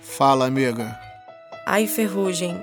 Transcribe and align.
Fala, 0.00 0.46
amiga. 0.46 0.98
Ai, 1.66 1.86
Ferrugem. 1.86 2.62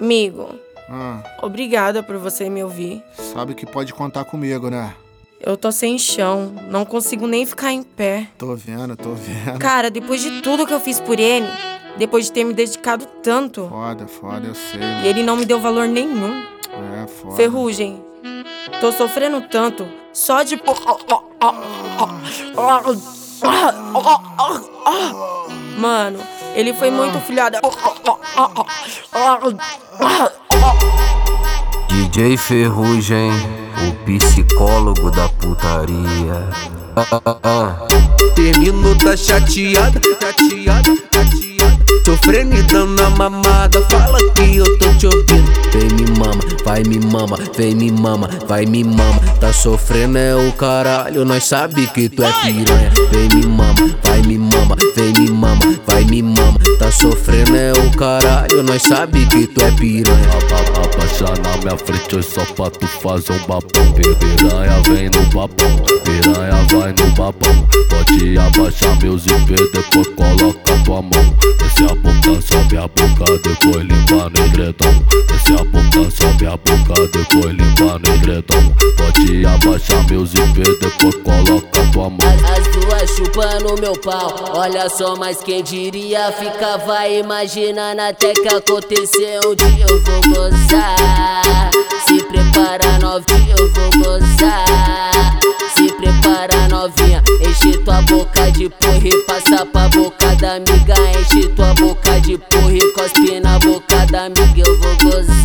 Amigo, 0.00 0.48
Ah, 0.90 1.22
obrigada 1.42 2.02
por 2.02 2.16
você 2.18 2.50
me 2.50 2.62
ouvir. 2.62 3.02
sabe 3.16 3.54
que 3.54 3.64
pode 3.64 3.94
contar 3.94 4.24
comigo, 4.24 4.68
né? 4.68 4.94
Eu 5.40 5.56
tô 5.56 5.70
sem 5.70 5.98
chão, 5.98 6.52
não 6.70 6.84
consigo 6.84 7.26
nem 7.26 7.44
ficar 7.46 7.70
em 7.72 7.82
pé. 7.82 8.28
Tô 8.38 8.54
vendo, 8.56 8.96
tô 8.96 9.10
vendo. 9.14 9.58
Cara, 9.58 9.90
depois 9.90 10.20
de 10.22 10.40
tudo 10.42 10.66
que 10.66 10.72
eu 10.74 10.80
fiz 10.80 10.98
por 11.00 11.18
ele, 11.20 11.46
depois 11.96 12.26
de 12.26 12.32
ter 12.32 12.44
me 12.44 12.52
dedicado 12.54 13.06
tanto, 13.22 13.68
Foda, 13.68 14.06
foda, 14.06 14.46
eu 14.48 14.54
sei. 14.54 14.80
e 15.04 15.06
ele 15.08 15.22
não 15.22 15.36
me 15.36 15.44
deu 15.44 15.60
valor 15.60 15.86
nenhum. 15.86 16.42
É, 17.02 17.06
foda. 17.06 17.36
Ferrugem, 17.36 18.02
tô 18.80 18.90
sofrendo 18.90 19.40
tanto 19.42 19.86
só 20.12 20.42
de. 20.42 20.56
Mano, 25.78 26.18
ele 26.54 26.72
foi 26.72 26.90
muito 26.90 27.20
filhada. 27.20 27.60
DJ 31.88 32.36
Ferrugem, 32.36 33.30
o 33.88 33.92
psicólogo 34.04 35.10
da 35.10 35.28
putaria. 35.28 36.48
Termino 38.34 38.96
tá 38.98 39.16
chateada, 39.16 40.00
chateada, 40.20 40.96
chateada. 41.12 41.84
Sofrendo 42.04 42.54
e 42.54 42.62
dando 42.62 43.02
a 43.02 43.10
mamada. 43.10 43.80
Fala 43.90 44.18
que 44.32 44.56
eu 44.56 44.78
tô 44.78 44.94
te 44.94 45.06
ouvindo. 45.06 45.52
Vem 45.72 45.88
me 45.88 46.18
mama, 46.18 46.40
vai 46.64 46.82
me 46.84 47.00
mama, 47.00 47.36
vem 47.56 47.74
me 47.74 47.90
mama, 47.90 48.28
vai 48.46 48.64
me 48.66 48.84
mama. 48.84 49.20
Tá 49.40 49.52
sofrendo 49.52 50.18
é 50.18 50.36
o 50.36 50.52
caralho, 50.52 51.24
nós 51.24 51.44
sabe 51.44 51.86
que 51.88 52.08
tu 52.08 52.22
é 52.22 52.32
piranha. 52.42 52.92
Vem 53.10 53.28
me 53.28 53.46
mama, 53.46 53.98
vai 54.04 54.22
me 54.22 54.38
mama, 54.38 54.76
vem 54.94 55.12
me 55.14 55.30
mama, 55.30 55.80
vai 55.86 56.04
me 56.04 56.22
mama. 56.22 56.43
Sofrendo 57.00 57.56
é 57.56 57.72
o 57.72 57.90
caralho, 57.96 58.62
nós 58.62 58.82
sabe 58.82 59.26
que 59.26 59.46
tu 59.46 59.60
é 59.62 59.70
piranha. 59.72 60.28
Aba- 60.30 60.84
Abaixa 60.84 61.42
na 61.42 61.56
minha 61.58 61.76
frente 61.76 62.22
só 62.22 62.44
pra 62.54 62.70
tu 62.70 62.86
fazer 62.86 63.32
um 63.32 63.38
babão. 63.46 63.92
Pi- 63.94 64.14
Piranha 64.14 64.80
vem 64.88 65.10
no 65.10 65.22
babão, 65.30 65.76
piranha 66.04 66.66
vai 66.70 66.92
no 66.92 67.10
babão. 67.14 67.66
Pode 67.90 68.38
abaixar 68.38 68.96
meu 69.02 69.18
zíper, 69.18 69.70
depois 69.72 70.08
coloca 70.08 70.84
tua 70.84 71.02
mão. 71.02 71.34
Desce 71.58 71.84
a 71.84 71.94
boca, 71.94 72.40
sobe 72.40 72.76
a 72.76 72.88
boca, 72.88 73.38
depois 73.42 73.84
limpa 73.84 74.28
no 74.30 74.46
edredom 74.46 75.04
Desce 75.28 75.52
a 75.54 75.64
boca, 75.64 76.10
sobe 76.10 76.46
a 76.46 76.56
boca, 76.56 77.08
depois 77.12 77.54
limpa 77.54 77.98
no 77.98 78.14
edredom 78.14 78.74
Pode 78.96 79.46
abaixar 79.46 80.06
meu 80.10 80.24
zíper, 80.26 80.78
depois 80.80 81.14
coloca 81.16 81.80
tua 81.92 82.10
mão. 82.10 82.18
As 82.56 82.66
duas 82.76 83.10
chupando 83.10 83.80
meu 83.80 83.92
pau. 84.00 84.52
Olha 84.54 84.88
só, 84.88 85.16
mas 85.16 85.38
quem 85.42 85.62
diria? 85.62 86.32
Ficava 86.84 87.08
imaginando 87.08 88.02
até 88.02 88.34
que 88.34 88.46
aconteceu 88.46 89.40
um 89.46 89.54
dia 89.54 89.86
eu 89.88 90.02
vou 90.02 90.20
gozar. 90.34 91.70
Se 92.06 92.22
prepara, 92.24 92.98
novinha, 92.98 93.56
eu 93.58 93.72
vou 93.72 93.90
gozar. 94.02 95.40
Se 95.74 95.90
prepara, 95.94 96.68
novinha. 96.68 97.22
Enche 97.40 97.78
tua 97.78 98.02
boca 98.02 98.52
de 98.52 98.68
porra 98.68 98.98
e 99.02 99.16
passa 99.22 99.64
pra 99.64 99.88
boca 99.88 100.36
da 100.36 100.56
amiga. 100.56 100.94
Enche 101.18 101.48
tua 101.48 101.72
boca 101.72 102.20
de 102.20 102.36
porra 102.36 102.74
e 102.74 102.92
cospe 102.92 103.40
na 103.40 103.58
boca 103.60 104.04
da 104.12 104.26
amiga. 104.26 104.62
Eu 104.66 104.78
vou 104.78 104.96
gozar. 105.10 105.43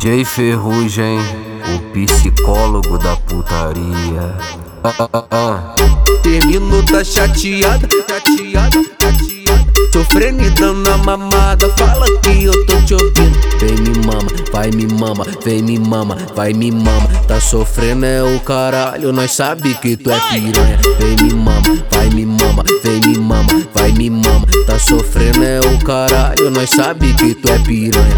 DJ 0.00 0.24
Ferrugem, 0.24 1.18
o 1.74 1.78
psicólogo 1.92 2.96
da 2.96 3.16
putaria. 3.16 4.34
Ah, 4.82 4.94
ah, 5.12 5.24
ah. 5.30 5.74
Termino 6.22 6.82
tá 6.84 7.04
chateada, 7.04 7.86
chateada, 8.08 8.82
chateada. 8.98 10.50
Dando 10.58 10.90
a 10.90 10.96
mamada. 10.96 11.68
Fala 11.76 12.06
que 12.20 12.44
eu 12.44 12.64
tô 12.64 12.80
te 12.80 12.94
ouvindo. 12.94 13.38
Vem 13.60 13.74
me 13.74 14.06
mama, 14.06 14.30
vai 14.50 14.70
me 14.70 14.86
mama, 14.86 15.26
vem 15.44 15.62
me 15.62 15.78
mama, 15.78 16.16
vai 16.34 16.54
me 16.54 16.70
mama. 16.70 17.06
Tá 17.28 17.38
sofrendo 17.38 18.06
é 18.06 18.22
o 18.22 18.40
caralho, 18.40 19.12
nós 19.12 19.32
sabe 19.32 19.74
que 19.74 19.98
tu 19.98 20.10
é 20.10 20.18
piranha. 20.30 20.78
Vem 20.98 21.16
me 21.16 21.34
mama, 21.34 21.84
vai 21.90 22.08
me 22.08 22.24
mama, 22.24 22.64
vem 22.82 23.00
me 23.02 23.18
mama, 23.18 23.68
vai 23.74 23.92
me 23.92 24.08
mama. 24.08 24.46
Tá 24.66 24.78
sofrendo 24.78 25.44
é 25.44 25.60
o 25.60 25.78
caralho, 25.84 26.50
nós 26.50 26.70
sabe 26.70 27.12
que 27.12 27.34
tu 27.34 27.48
é 27.50 27.58
piranha. 27.58 28.16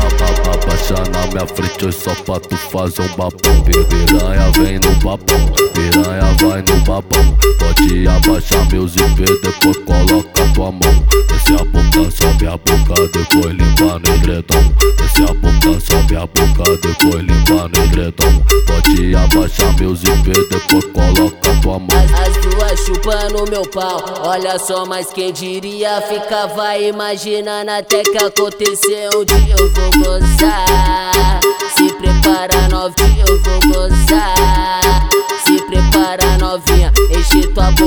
Aba- 0.73 0.81
Abaixa 0.81 1.11
na 1.11 1.27
minha 1.27 1.47
frente 1.47 1.93
só 1.93 2.15
pra 2.25 2.41
tu 2.41 2.57
fazer 2.57 3.03
um 3.03 3.09
babão. 3.17 3.63
Pi- 3.65 3.85
Piranha 3.85 4.51
vem 4.53 4.79
no 4.79 4.95
babão, 4.97 5.53
piranha 5.75 6.35
vai 6.41 6.63
no 6.63 6.81
babão 6.85 7.32
Pode 7.59 8.09
abaixar 8.09 8.69
meu 8.71 8.87
zíper, 8.89 9.41
depois 9.43 9.77
coloca 9.79 10.53
tua 10.55 10.73
mão 10.73 11.07
Desce 11.29 11.55
a 11.55 11.65
boca, 11.65 12.11
sobe 12.11 12.47
a 12.47 12.57
boca, 12.57 13.09
depois 13.13 13.55
limpa 13.55 13.99
no 13.99 14.15
edredom 14.15 14.73
Desce 14.99 15.23
a 15.23 15.35
boca, 15.35 15.81
sobe 15.81 16.17
a 16.17 16.27
boca, 16.27 16.79
depois 16.83 17.23
limpa 17.23 17.71
edredom 17.85 18.43
Pode 18.67 19.15
abaixar 19.15 19.79
meu 19.79 19.95
zíper, 19.95 20.49
depois 20.51 20.85
coloca 20.87 21.55
tua 21.63 21.79
mão 21.79 21.89
As, 21.99 22.29
as 22.29 22.37
duas 22.45 22.81
chupando 22.81 23.51
meu 23.51 23.63
pau. 23.63 24.03
Olha 24.25 24.59
só, 24.59 24.85
mas 24.85 25.13
quem 25.13 25.33
diria? 25.33 26.01
Ficava 26.03 26.77
imaginando 26.79 27.71
até 27.71 28.03
que 28.03 28.19
aconteceu 28.19 29.11
um 29.21 29.25
dia 29.25 29.55
eu 29.59 29.71
vou 29.73 29.91
gozar. 30.05 31.41
Se 31.75 31.93
prepara, 31.95 32.69
novinha, 32.69 33.25
eu 33.27 33.43
vou 33.43 33.61
gozar. 33.73 35.09
Se 35.45 35.63
prepara, 35.63 36.39
novinha. 36.39 36.82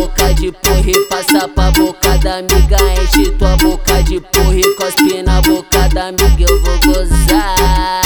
Boca 0.05 0.33
de 0.35 0.51
porra 0.51 0.91
e 0.91 1.05
passa 1.07 1.47
pra 1.47 1.71
boca 1.71 2.15
da 2.19 2.37
amiga. 2.37 2.77
Enche 3.01 3.31
tua 3.31 3.57
boca 3.57 4.03
de 4.03 4.19
porra 4.19 4.55
e 4.55 4.75
cospe 4.75 5.23
na 5.23 5.41
boca 5.41 5.89
da 5.89 6.09
amiga. 6.09 6.45
Eu 6.47 6.61
vou 6.61 6.77
gozar. 6.85 8.03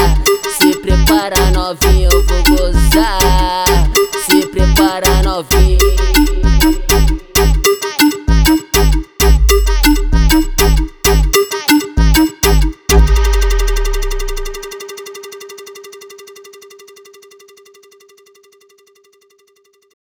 Se 0.58 0.78
prepara, 0.78 1.52
novinha. 1.52 2.08